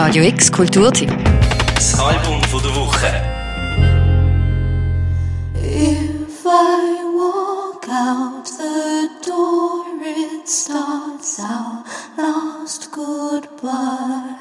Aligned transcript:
Radio 0.00 0.22
X 0.22 0.52
Kulturtipp. 0.52 1.12
Das 1.74 1.98
Album 1.98 2.40
von 2.44 2.62
der 2.62 2.70
Woche. 2.76 3.08
If 5.56 6.46
I 6.46 7.02
walk 7.16 7.88
out 7.88 8.46
the 8.46 9.08
door, 9.26 9.84
it 10.00 10.48
starts 10.48 11.40
our 11.40 11.82
last 12.16 12.92
goodbye. 12.92 14.36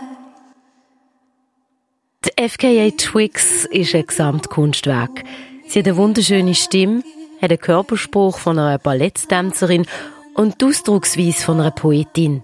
Die 2.23 2.47
FKA 2.47 2.91
Twix 2.95 3.65
ist 3.65 3.95
ein 3.95 4.05
Gesamtkunstwerk. 4.05 5.23
Sie 5.67 5.79
hat 5.79 5.87
eine 5.87 5.97
wunderschöne 5.97 6.53
Stimme, 6.53 7.01
hat 7.41 7.49
einen 7.49 7.59
Körperspruch 7.59 8.37
von 8.37 8.59
einer 8.59 8.77
Balletttänzerin 8.77 9.87
und 10.35 10.61
die 10.61 10.65
Ausdrucksweise 10.65 11.43
von 11.43 11.59
einer 11.59 11.71
Poetin. 11.71 12.43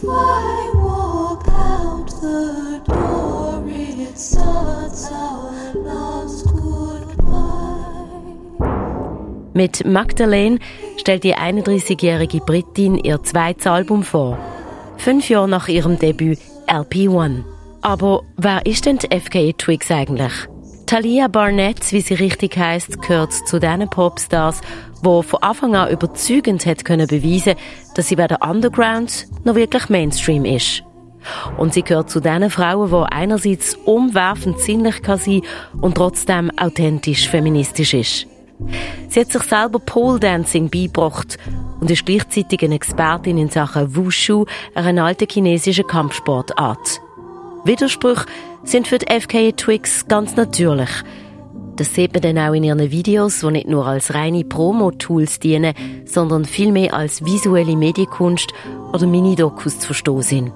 If 0.00 0.04
Mit 9.58 9.84
Magdalene 9.84 10.60
stellt 10.98 11.24
die 11.24 11.34
31-jährige 11.34 12.38
Britin 12.38 12.96
ihr 12.96 13.20
zweites 13.24 13.66
Album 13.66 14.04
vor. 14.04 14.38
Fünf 14.98 15.28
Jahre 15.28 15.48
nach 15.48 15.66
ihrem 15.66 15.98
Debüt 15.98 16.38
LP1. 16.68 17.42
Aber 17.82 18.22
wer 18.36 18.64
ist 18.66 18.86
denn 18.86 18.98
die 18.98 19.08
FKA 19.08 19.50
Twigs 19.58 19.90
eigentlich? 19.90 20.32
Talia 20.86 21.26
Barnett, 21.26 21.90
wie 21.90 22.00
sie 22.00 22.14
richtig 22.14 22.56
heißt, 22.56 23.02
gehört 23.02 23.32
zu 23.32 23.58
den 23.58 23.90
Popstars, 23.90 24.60
wo 25.02 25.22
von 25.22 25.42
Anfang 25.42 25.74
an 25.74 25.90
überzeugend 25.90 26.64
hat 26.64 26.84
können 26.84 27.08
beweisen, 27.08 27.56
dass 27.96 28.06
sie 28.06 28.16
weder 28.16 28.48
Underground 28.48 29.26
noch 29.42 29.56
wirklich 29.56 29.88
Mainstream 29.88 30.44
ist. 30.44 30.84
Und 31.56 31.74
sie 31.74 31.82
gehört 31.82 32.10
zu 32.10 32.20
den 32.20 32.48
Frauen, 32.48 32.90
die 32.90 33.12
einerseits 33.12 33.74
umwerfend 33.74 34.60
sinnlich 34.60 35.02
kann 35.02 35.18
sein 35.18 35.42
und 35.80 35.96
trotzdem 35.96 36.52
authentisch 36.56 37.28
feministisch 37.28 37.94
ist. 37.94 38.28
Sie 39.08 39.20
hat 39.20 39.32
sich 39.32 39.42
selber 39.42 39.78
Pole 39.78 40.20
Dancing 40.20 40.68
beigebracht 40.68 41.38
und 41.80 41.90
ist 41.90 42.04
gleichzeitig 42.04 42.62
eine 42.62 42.74
Expertin 42.74 43.38
in 43.38 43.48
Sachen 43.48 43.96
Wushu, 43.96 44.44
einer 44.74 45.04
alten 45.04 45.28
chinesischen 45.30 45.86
Kampfsportart. 45.86 47.00
Widersprüche 47.64 48.26
sind 48.64 48.86
für 48.86 48.98
die 48.98 49.20
FKA 49.20 49.52
Twix 49.52 50.06
ganz 50.08 50.36
natürlich. 50.36 50.90
Das 51.76 51.94
sieht 51.94 52.12
man 52.12 52.22
dann 52.22 52.38
auch 52.38 52.54
in 52.54 52.64
ihren 52.64 52.90
Videos, 52.90 53.40
die 53.40 53.50
nicht 53.50 53.68
nur 53.68 53.86
als 53.86 54.12
reine 54.12 54.44
Promo-Tools 54.44 55.38
dienen, 55.38 55.74
sondern 56.04 56.44
vielmehr 56.44 56.92
als 56.92 57.24
visuelle 57.24 57.76
Medienkunst 57.76 58.52
oder 58.92 59.06
Mini-Dokus 59.06 59.78
zu 59.78 59.86
verstehen 59.86 60.22
sind. 60.22 60.52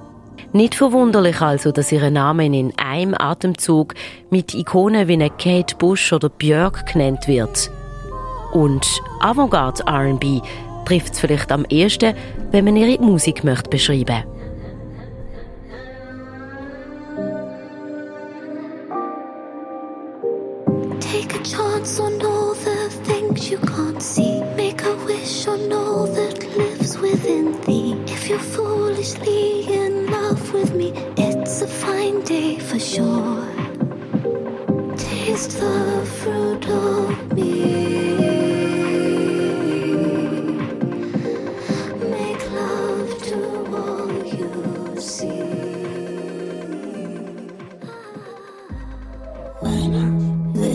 Nicht 0.52 0.74
verwunderlich 0.74 1.40
also, 1.40 1.72
dass 1.72 1.92
ihre 1.92 2.10
Namen 2.10 2.52
in 2.52 2.72
einem 2.76 3.14
Atemzug 3.16 3.94
mit 4.30 4.52
Ikonen 4.52 5.08
wie 5.08 5.16
Kate 5.38 5.76
Bush 5.76 6.12
oder 6.12 6.28
Björk 6.28 6.92
genannt 6.92 7.26
wird. 7.28 7.70
Und 8.52 8.86
Avantgarde 9.20 9.82
R&B 9.86 10.40
trifft 10.84 11.14
es 11.14 11.20
vielleicht 11.20 11.50
am 11.50 11.64
ehesten, 11.68 12.14
wenn 12.50 12.64
man 12.64 12.76
ihre 12.76 13.02
Musik 13.02 13.44
möchte 13.44 13.70
beschreiben. 13.70 14.24
Take 21.00 21.34
a 21.34 21.42
chance 21.42 22.00
on 22.00 22.20
all 22.22 22.54
the 22.54 22.72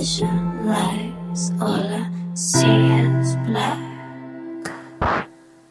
vision 0.07 0.65
lies, 0.65 1.51
all 1.59 1.83
I 1.83 2.07
see 2.33 2.65
is 2.65 3.35
black. 3.45 3.77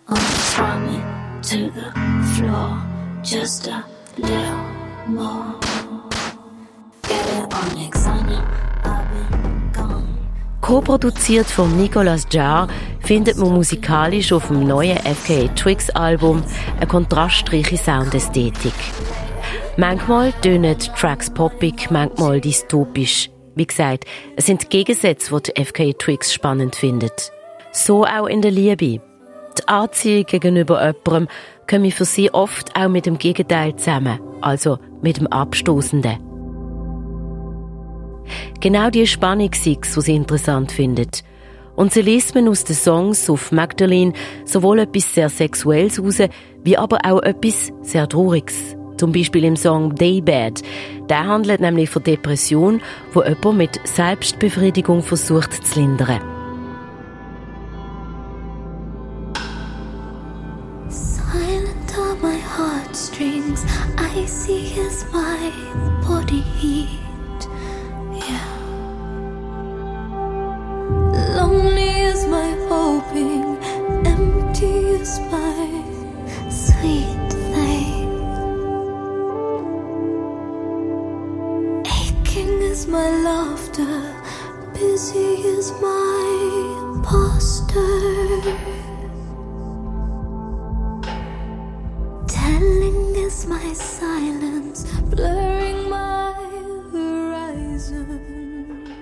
I'm 0.09 0.27
coming 0.55 1.03
to 1.43 1.71
the 1.71 1.91
floor, 2.35 2.83
just 3.23 3.69
a 3.69 3.85
little. 4.19 4.67
Co-produziert 10.61 11.47
von 11.47 11.77
Nicolas 11.77 12.27
Jarre 12.29 12.67
findet 13.01 13.37
man 13.37 13.53
musikalisch 13.53 14.33
auf 14.33 14.49
dem 14.49 14.67
neuen 14.67 14.99
FKA 14.99 15.47
Twix 15.55 15.91
Album 15.91 16.43
eine 16.77 16.89
kontrastreiche 16.89 17.77
Soundästhetik. 17.77 18.75
Manchmal 19.77 20.33
tönen 20.43 20.77
Tracks 20.79 21.31
poppig, 21.31 21.89
manchmal 21.93 22.41
dystopisch. 22.41 23.31
Wie 23.57 23.67
gesagt, 23.67 24.05
es 24.37 24.45
sind 24.45 24.69
Gegensätze, 24.69 25.35
die 25.35 25.53
die 25.55 25.65
FKA 25.65 25.93
Twix 25.95 26.33
spannend 26.33 26.77
findet. 26.77 27.33
So 27.73 28.05
auch 28.05 28.27
in 28.27 28.43
der 28.43 28.51
Liebe. 28.51 29.01
Die 29.59 29.67
Anziehung 29.67 30.27
gegenüber 30.27 30.85
jemandem 30.85 31.29
komme 31.69 31.91
für 31.91 32.05
sie 32.05 32.33
oft 32.35 32.77
auch 32.77 32.91
mit 32.91 33.07
dem 33.07 33.17
Gegenteil 33.17 33.75
zusammen, 33.77 34.21
also 34.43 34.79
mit 35.01 35.17
dem 35.17 35.27
Abstoßenden. 35.29 36.19
Genau 38.61 38.91
die 38.91 39.07
Spannung 39.07 39.53
sieht's, 39.55 39.95
die 39.95 40.01
sie 40.03 40.17
interessant 40.17 40.71
findet. 40.71 41.25
Und 41.77 41.95
sie 41.95 42.03
liest 42.03 42.35
man 42.35 42.49
aus 42.49 42.65
den 42.65 42.77
Songs 42.77 43.31
auf 43.31 43.53
Magdalene 43.53 44.13
sowohl 44.45 44.81
etwas 44.81 45.15
sehr 45.15 45.31
Sexuelles 45.31 45.99
raus, 45.99 46.21
wie 46.63 46.77
aber 46.77 46.99
auch 47.05 47.23
etwas 47.23 47.73
sehr 47.81 48.07
Trauriges. 48.07 48.77
Zum 48.99 49.13
Beispiel 49.13 49.45
im 49.45 49.57
Song 49.57 49.95
Daybed. 49.95 50.63
Der 51.09 51.27
handelt 51.27 51.61
nämlich 51.61 51.89
von 51.89 52.03
Depression, 52.03 52.81
wo 53.13 53.23
jemand 53.23 53.57
mit 53.57 53.81
Selbstbefriedigung 53.85 55.03
versucht 55.03 55.65
zu 55.65 55.81
lindern. 55.81 56.21
Silent 60.89 61.97
are 61.97 62.17
my 62.21 62.39
heartstrings. 62.57 63.65
Icy 64.17 64.81
is 64.81 65.07
my 65.13 65.53
body 66.07 66.43
heat. 66.59 66.89
Lonely 71.37 72.03
is 72.11 72.27
my 72.27 72.55
hoping. 72.69 73.59
Empty 74.05 75.01
is 75.01 75.21
my 75.31 76.51
sweet 76.51 77.16
Telling 92.29 93.15
is 93.17 93.47
my 93.47 93.75
silence, 93.75 94.85
blurring 95.11 95.89
my 95.89 96.33
horizon. 96.93 98.37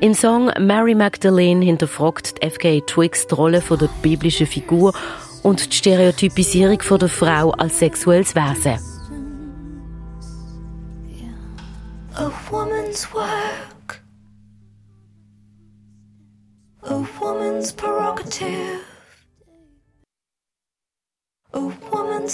Im 0.00 0.14
Song 0.14 0.50
Mary 0.58 0.94
Magdalene 0.94 1.64
hinterfragt 1.64 2.42
die 2.42 2.50
FKA 2.50 2.80
Twix 2.80 3.26
die 3.26 3.34
Rolle 3.34 3.60
der 3.60 3.88
biblischen 4.02 4.46
Figur 4.46 4.92
und 5.42 5.72
die 5.72 5.76
Stereotypisierung 5.76 6.80
von 6.80 6.98
der 6.98 7.08
Frau 7.08 7.50
als 7.52 7.78
sexuelles 7.78 8.34
Wesen. 8.34 8.78
A 12.16 12.30
woman's 12.50 13.12
work, 13.12 14.02
a 16.82 17.02
woman's 17.20 17.72
prerogative, 17.72 18.80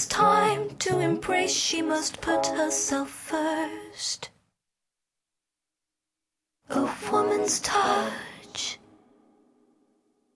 woman's 0.01 0.05
time 0.05 0.75
to 0.79 0.99
embrace. 0.99 1.53
She 1.53 1.81
must 1.81 2.21
put 2.21 2.47
herself 2.47 3.09
first. 3.09 4.29
A 6.69 6.89
woman's 7.11 7.59
touch, 7.59 8.79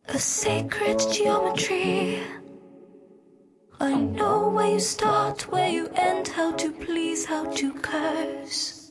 a 0.07 0.19
sacred 0.19 0.99
geometry. 1.11 2.19
I 3.79 3.93
know 3.95 4.49
where 4.49 4.73
you 4.73 4.79
start, 4.79 5.51
where 5.51 5.69
you 5.69 5.89
end, 5.95 6.27
how 6.27 6.51
to 6.53 6.71
please, 6.71 7.25
how 7.25 7.45
to 7.55 7.73
curse. 7.73 8.81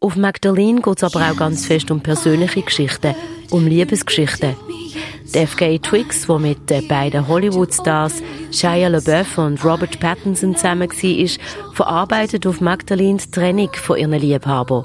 Auf 0.00 0.16
Magdalene 0.16 0.80
geht 0.80 0.96
es 0.96 1.04
aber 1.04 1.30
auch 1.30 1.36
ganz 1.36 1.66
fest 1.66 1.90
um 1.92 2.00
persönliche 2.00 2.62
Geschichten, 2.62 3.14
um 3.50 3.66
Liebesgeschichten. 3.66 4.56
Die 5.34 5.46
FKA 5.46 5.78
Twigs, 5.78 6.28
wo 6.28 6.38
mit 6.38 6.68
den 6.68 6.86
beiden 6.88 7.26
Hollywood-Stars 7.26 8.22
Shia 8.50 8.88
LaBeouf 8.88 9.38
und 9.38 9.64
Robert 9.64 9.98
Pattinson 10.00 10.56
zusammen 10.56 10.90
war, 10.90 11.74
verarbeitet 11.74 12.46
auf 12.46 12.60
Magdalene 12.60 13.18
die 13.18 13.30
Trennung 13.30 13.70
von 13.72 13.98
ihren 13.98 14.12
Liebhaber. 14.12 14.84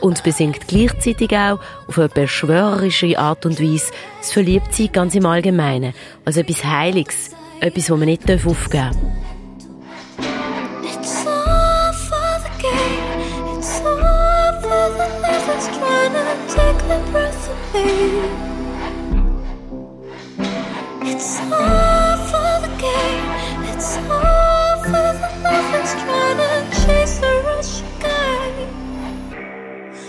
Und 0.00 0.22
besingt 0.22 0.68
gleichzeitig 0.68 1.32
auch 1.32 1.58
auf 1.88 1.98
eine 1.98 2.08
beschwörerische 2.08 3.18
Art 3.18 3.44
und 3.46 3.60
Weise. 3.60 3.92
Das 4.20 4.32
Verliebtsein 4.32 4.92
ganz 4.92 5.14
im 5.14 5.26
Allgemeinen, 5.26 5.92
also 6.24 6.40
etwas 6.40 6.64
Heiliges, 6.64 7.30
etwas, 7.60 7.90
was 7.90 7.98
man 7.98 8.06
nicht 8.06 8.30
aufgeben 8.30 8.56
darf. 8.70 8.96
It's 10.84 11.26
all 11.26 11.92
for 11.92 12.40
the 12.42 12.48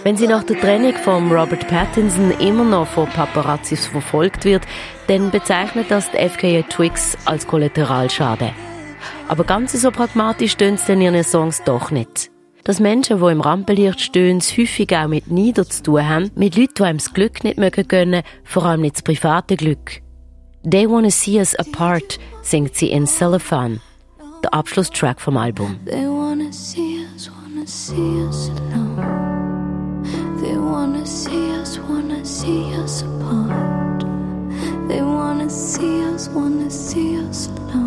Wenn 0.03 0.15
sie 0.17 0.27
nach 0.27 0.43
der 0.43 0.59
Trennung 0.59 0.93
von 0.95 1.31
Robert 1.31 1.67
Pattinson 1.67 2.31
immer 2.39 2.63
noch 2.65 2.87
von 2.87 3.07
Paparazzis 3.07 3.85
verfolgt 3.85 4.43
wird, 4.43 4.63
dann 5.07 5.31
bezeichnet 5.31 5.87
das 5.89 6.11
die 6.11 6.17
FKA 6.29 6.63
Twigs 6.63 7.17
als 7.23 7.47
Kollateralschaden. 7.47 8.51
Aber 9.29 9.45
ganz 9.45 9.73
so 9.73 9.91
pragmatisch 9.91 10.53
stehen 10.53 10.77
sie 10.77 10.93
in 10.93 11.01
ihren 11.01 11.23
Songs 11.23 11.63
doch 11.63 11.91
nicht. 11.91 12.31
Dass 12.63 12.81
Menschen, 12.81 13.21
die 13.21 13.31
im 13.31 13.39
Rampenlicht 13.39 14.01
stehen, 14.01 14.39
häufig 14.39 14.93
auch 14.95 15.07
mit 15.07 15.31
Nieder 15.31 15.65
zu 15.65 15.83
tun 15.83 16.07
haben, 16.07 16.31
mit 16.35 16.57
Leuten, 16.57 16.73
die 16.77 16.83
einem 16.83 16.97
das 16.97 17.13
Glück 17.13 17.45
nicht 17.45 17.57
mögen 17.57 17.87
gönnen, 17.87 18.23
vor 18.43 18.65
allem 18.65 18.81
nicht 18.81 18.95
das 18.95 19.03
private 19.03 19.55
Glück. 19.55 20.06
They 20.69 20.85
Wanna 20.85 21.11
See 21.11 21.39
Us 21.39 21.55
Apart 21.57 22.19
singt 22.43 22.75
sie 22.75 22.91
in 22.91 23.07
Cellophane, 23.07 23.79
der 24.43 24.53
Abschlusstrack 24.53 25.21
vom 25.21 25.37
Album. 25.37 25.79
They 25.85 26.05
wanna 26.09 26.51
see 26.51 27.05
us, 27.15 27.31
wanna 27.31 27.65
see 27.65 28.27
us 28.27 28.49
alone. 28.49 30.03
They 30.41 30.57
wanna 30.57 31.05
see 31.05 31.53
us, 31.61 31.79
wanna 31.87 32.25
see 32.25 32.73
us 32.83 33.01
apart. 33.01 34.05
They 34.89 35.01
wanna 35.01 35.49
see 35.49 36.03
us, 36.13 36.29
wanna 36.35 36.69
see 36.69 37.17
us 37.17 37.47
alone. 37.47 37.86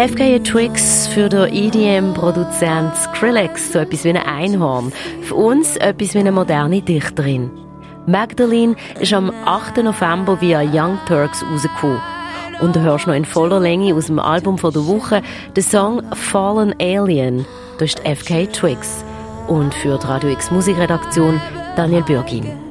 FKA 0.00 0.38
Twix 0.38 1.08
für 1.08 1.28
den 1.28 1.52
EDM-Produzent 1.52 2.96
Skrillex 2.96 3.70
so 3.70 3.80
etwas 3.80 4.02
wie 4.04 4.08
ein 4.08 4.16
Einhorn. 4.16 4.92
Für 5.20 5.34
uns 5.34 5.76
etwas 5.76 6.14
wie 6.14 6.20
eine 6.20 6.32
moderne 6.32 6.80
Dichterin. 6.80 7.50
Magdalene 8.06 8.76
ist 8.98 9.12
am 9.12 9.30
8. 9.44 9.76
November 9.82 10.40
via 10.40 10.62
Young 10.62 10.98
Turks 11.06 11.44
rausgekommen. 11.44 12.00
Und 12.62 12.76
du 12.76 12.80
hörst 12.80 13.08
noch 13.08 13.14
in 13.14 13.26
voller 13.26 13.60
Länge 13.60 13.94
aus 13.94 14.06
dem 14.06 14.18
Album 14.18 14.56
von 14.56 14.72
der 14.72 14.86
Woche 14.86 15.20
den 15.54 15.64
Song 15.64 16.02
Fallen 16.14 16.74
Alien 16.80 17.44
durch 17.76 17.94
die 17.94 18.14
FK 18.14 18.46
Twix. 18.46 19.04
Und 19.48 19.74
für 19.74 19.98
die 19.98 20.06
Radio 20.06 20.30
X 20.30 20.50
Musikredaktion 20.50 21.38
Daniel 21.76 22.04
Bürgin. 22.04 22.69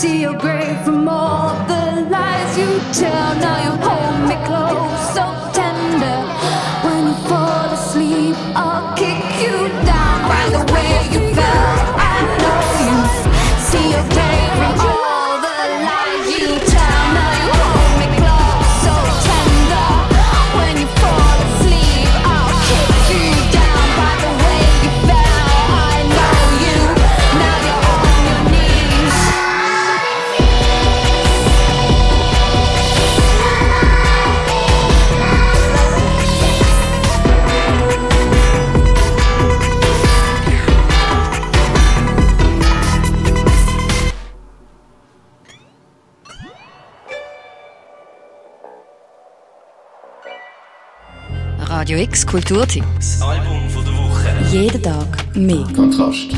See 0.00 0.22
your 0.22 0.38
grave 0.38 0.80
from 0.82 1.06
all 1.06 1.52
the 1.66 2.08
lies 2.10 2.56
you 2.56 2.70
tell. 3.00 3.28
Now 3.44 3.58
you 3.66 3.72
hold 3.86 4.18
me 4.30 4.36
close, 4.48 5.00
so 5.14 5.24
tender. 5.52 6.20
When 6.84 7.00
you 7.08 7.16
fall 7.28 7.68
asleep, 7.78 8.36
Radio 51.90 52.04
X 52.04 52.24
Kulturtipp. 52.24 52.84
Das 52.94 53.20
Album 53.20 53.68
von 53.68 53.84
der 53.84 53.94
Woche. 53.94 54.28
Jeden 54.52 54.80
Tag 54.80 55.34
mehr. 55.34 55.66
Kontrast. 55.74 56.28